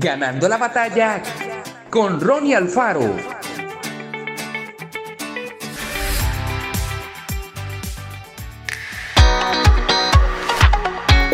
[0.00, 1.20] Ganando la batalla
[1.90, 3.16] con Ronnie Alfaro.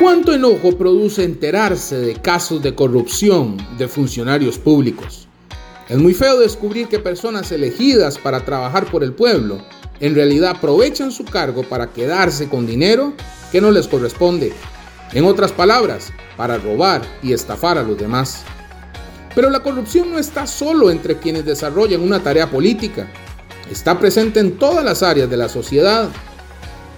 [0.00, 5.28] ¿Cuánto enojo produce enterarse de casos de corrupción de funcionarios públicos?
[5.90, 9.58] Es muy feo descubrir que personas elegidas para trabajar por el pueblo
[10.00, 13.12] en realidad aprovechan su cargo para quedarse con dinero
[13.52, 14.54] que no les corresponde.
[15.12, 18.44] En otras palabras, para robar y estafar a los demás.
[19.34, 23.08] Pero la corrupción no está solo entre quienes desarrollan una tarea política,
[23.70, 26.08] está presente en todas las áreas de la sociedad.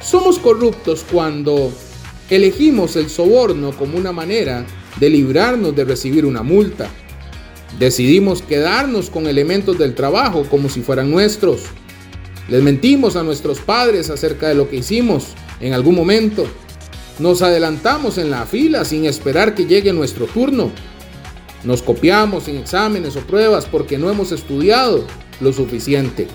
[0.01, 1.73] Somos corruptos cuando
[2.29, 4.67] elegimos el soborno como una manera
[4.99, 6.89] de librarnos de recibir una multa.
[7.79, 11.62] Decidimos quedarnos con elementos del trabajo como si fueran nuestros.
[12.48, 15.29] Les mentimos a nuestros padres acerca de lo que hicimos
[15.61, 16.47] en algún momento.
[17.19, 20.71] Nos adelantamos en la fila sin esperar que llegue nuestro turno.
[21.66, 25.05] Nos copiamos en exámenes o pruebas porque no hemos estudiado
[25.41, 26.28] lo suficiente.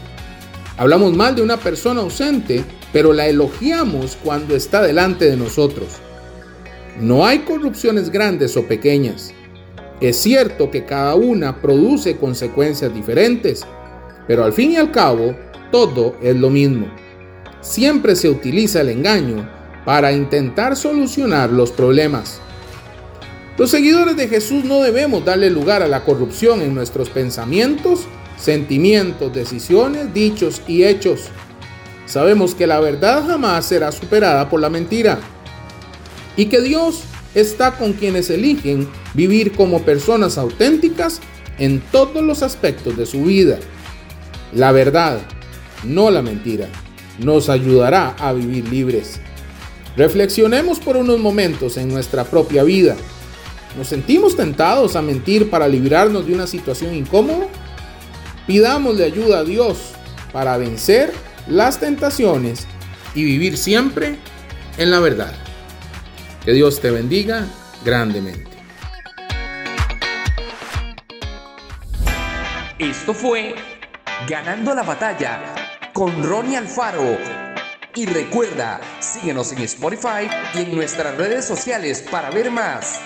[0.78, 5.88] Hablamos mal de una persona ausente, pero la elogiamos cuando está delante de nosotros.
[7.00, 9.34] No hay corrupciones grandes o pequeñas.
[10.02, 13.66] Es cierto que cada una produce consecuencias diferentes,
[14.28, 15.34] pero al fin y al cabo,
[15.72, 16.88] todo es lo mismo.
[17.62, 19.50] Siempre se utiliza el engaño
[19.86, 22.42] para intentar solucionar los problemas.
[23.58, 29.34] Los seguidores de Jesús no debemos darle lugar a la corrupción en nuestros pensamientos, sentimientos,
[29.34, 31.26] decisiones, dichos y hechos.
[32.06, 35.20] Sabemos que la verdad jamás será superada por la mentira
[36.36, 37.04] y que Dios
[37.36, 41.20] está con quienes eligen vivir como personas auténticas
[41.60, 43.60] en todos los aspectos de su vida.
[44.54, 45.20] La verdad,
[45.84, 46.68] no la mentira,
[47.20, 49.20] nos ayudará a vivir libres.
[49.96, 52.96] Reflexionemos por unos momentos en nuestra propia vida.
[53.78, 57.48] ¿Nos sentimos tentados a mentir para librarnos de una situación incómoda?
[58.46, 59.94] Pidámosle ayuda a Dios
[60.34, 61.14] para vencer
[61.48, 62.68] las tentaciones
[63.16, 64.18] y vivir siempre
[64.78, 65.34] en la verdad.
[66.44, 67.48] Que Dios te bendiga
[67.86, 68.50] grandemente.
[72.80, 73.56] Esto fue
[74.28, 75.42] Ganando la batalla
[75.94, 77.18] con Ronnie Alfaro
[77.96, 83.00] y recuerda, síguenos en Spotify y en nuestras redes sociales para ver más.